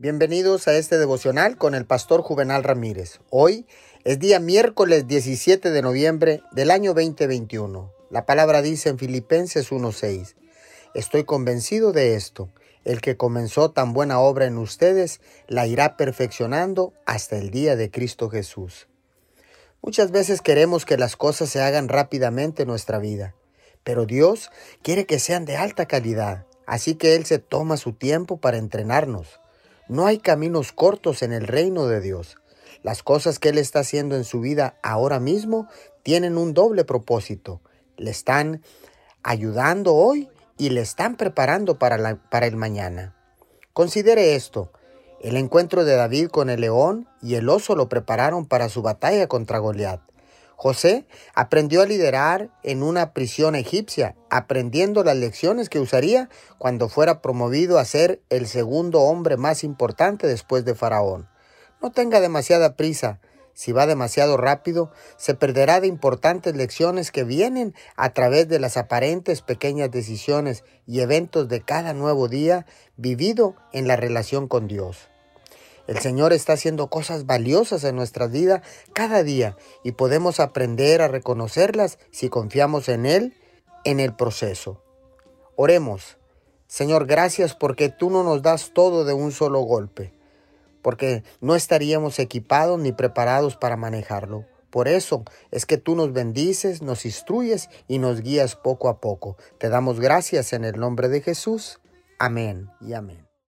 Bienvenidos 0.00 0.68
a 0.68 0.76
este 0.76 0.96
devocional 0.96 1.56
con 1.56 1.74
el 1.74 1.84
pastor 1.84 2.22
Juvenal 2.22 2.62
Ramírez. 2.62 3.18
Hoy 3.30 3.66
es 4.04 4.20
día 4.20 4.38
miércoles 4.38 5.08
17 5.08 5.72
de 5.72 5.82
noviembre 5.82 6.40
del 6.52 6.70
año 6.70 6.94
2021. 6.94 7.92
La 8.08 8.24
palabra 8.24 8.62
dice 8.62 8.90
en 8.90 8.98
Filipenses 9.00 9.72
1:6, 9.72 10.36
Estoy 10.94 11.24
convencido 11.24 11.90
de 11.90 12.14
esto, 12.14 12.48
el 12.84 13.00
que 13.00 13.16
comenzó 13.16 13.72
tan 13.72 13.92
buena 13.92 14.20
obra 14.20 14.46
en 14.46 14.58
ustedes 14.58 15.20
la 15.48 15.66
irá 15.66 15.96
perfeccionando 15.96 16.92
hasta 17.04 17.36
el 17.36 17.50
día 17.50 17.74
de 17.74 17.90
Cristo 17.90 18.30
Jesús. 18.30 18.86
Muchas 19.82 20.12
veces 20.12 20.42
queremos 20.42 20.84
que 20.84 20.96
las 20.96 21.16
cosas 21.16 21.48
se 21.48 21.60
hagan 21.60 21.88
rápidamente 21.88 22.62
en 22.62 22.68
nuestra 22.68 23.00
vida, 23.00 23.34
pero 23.82 24.06
Dios 24.06 24.52
quiere 24.80 25.06
que 25.06 25.18
sean 25.18 25.44
de 25.44 25.56
alta 25.56 25.86
calidad, 25.86 26.46
así 26.66 26.94
que 26.94 27.16
Él 27.16 27.26
se 27.26 27.40
toma 27.40 27.76
su 27.76 27.94
tiempo 27.94 28.36
para 28.36 28.58
entrenarnos 28.58 29.40
no 29.88 30.06
hay 30.06 30.18
caminos 30.18 30.72
cortos 30.72 31.22
en 31.22 31.32
el 31.32 31.46
reino 31.46 31.86
de 31.86 32.00
Dios. 32.00 32.36
Las 32.82 33.02
cosas 33.02 33.38
que 33.38 33.48
Él 33.48 33.58
está 33.58 33.80
haciendo 33.80 34.16
en 34.16 34.24
su 34.24 34.40
vida 34.40 34.78
ahora 34.82 35.18
mismo 35.18 35.68
tienen 36.02 36.38
un 36.38 36.54
doble 36.54 36.84
propósito. 36.84 37.60
Le 37.96 38.10
están 38.10 38.62
ayudando 39.22 39.94
hoy 39.94 40.28
y 40.56 40.70
le 40.70 40.80
están 40.80 41.16
preparando 41.16 41.78
para, 41.78 42.18
el 42.46 42.56
mañana. 42.56 43.14
Considere 43.72 44.34
esto. 44.34 44.72
El 45.20 45.36
encuentro 45.36 45.84
de 45.84 45.96
David 45.96 46.28
con 46.28 46.50
el 46.50 46.60
león 46.60 47.08
y 47.20 47.34
el 47.34 47.48
oso 47.48 47.74
lo 47.74 47.88
prepararon 47.88 48.46
para 48.46 48.68
su 48.68 48.82
batalla 48.82 49.26
contra 49.26 49.58
Goliat. 49.58 50.00
José 50.60 51.06
aprendió 51.36 51.82
a 51.82 51.86
liderar 51.86 52.50
en 52.64 52.82
una 52.82 53.12
prisión 53.12 53.54
egipcia, 53.54 54.16
aprendiendo 54.28 55.04
las 55.04 55.16
lecciones 55.16 55.68
que 55.68 55.78
usaría 55.78 56.28
cuando 56.58 56.88
fuera 56.88 57.22
promovido 57.22 57.78
a 57.78 57.84
ser 57.84 58.20
el 58.28 58.48
segundo 58.48 59.02
hombre 59.02 59.36
más 59.36 59.62
importante 59.62 60.26
después 60.26 60.64
de 60.64 60.74
Faraón. 60.74 61.28
No 61.80 61.92
tenga 61.92 62.18
demasiada 62.18 62.74
prisa. 62.74 63.20
Si 63.54 63.70
va 63.70 63.86
demasiado 63.86 64.36
rápido, 64.36 64.90
se 65.16 65.34
perderá 65.34 65.80
de 65.80 65.86
importantes 65.86 66.56
lecciones 66.56 67.12
que 67.12 67.22
vienen 67.22 67.72
a 67.94 68.10
través 68.10 68.48
de 68.48 68.58
las 68.58 68.76
aparentes 68.76 69.42
pequeñas 69.42 69.92
decisiones 69.92 70.64
y 70.88 71.02
eventos 71.02 71.48
de 71.48 71.60
cada 71.60 71.92
nuevo 71.92 72.26
día 72.26 72.66
vivido 72.96 73.54
en 73.72 73.86
la 73.86 73.94
relación 73.94 74.48
con 74.48 74.66
Dios. 74.66 75.08
El 75.88 75.98
Señor 76.00 76.34
está 76.34 76.52
haciendo 76.52 76.88
cosas 76.88 77.24
valiosas 77.24 77.82
en 77.82 77.96
nuestra 77.96 78.26
vida 78.26 78.62
cada 78.92 79.22
día 79.22 79.56
y 79.82 79.92
podemos 79.92 80.38
aprender 80.38 81.00
a 81.00 81.08
reconocerlas 81.08 81.98
si 82.10 82.28
confiamos 82.28 82.90
en 82.90 83.06
Él 83.06 83.34
en 83.84 83.98
el 83.98 84.14
proceso. 84.14 84.84
Oremos. 85.56 86.18
Señor, 86.66 87.06
gracias 87.06 87.54
porque 87.54 87.88
tú 87.88 88.10
no 88.10 88.22
nos 88.22 88.42
das 88.42 88.72
todo 88.74 89.06
de 89.06 89.14
un 89.14 89.32
solo 89.32 89.60
golpe, 89.60 90.12
porque 90.82 91.24
no 91.40 91.54
estaríamos 91.54 92.18
equipados 92.18 92.78
ni 92.78 92.92
preparados 92.92 93.56
para 93.56 93.78
manejarlo. 93.78 94.44
Por 94.68 94.88
eso 94.88 95.24
es 95.50 95.64
que 95.64 95.78
tú 95.78 95.96
nos 95.96 96.12
bendices, 96.12 96.82
nos 96.82 97.06
instruyes 97.06 97.70
y 97.88 97.98
nos 97.98 98.20
guías 98.20 98.56
poco 98.56 98.90
a 98.90 99.00
poco. 99.00 99.38
Te 99.58 99.70
damos 99.70 100.00
gracias 100.00 100.52
en 100.52 100.66
el 100.66 100.78
nombre 100.78 101.08
de 101.08 101.22
Jesús. 101.22 101.80
Amén 102.18 102.68
y 102.82 102.92
amén. 102.92 103.27